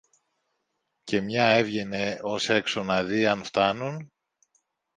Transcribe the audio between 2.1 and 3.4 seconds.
ως έξω να δει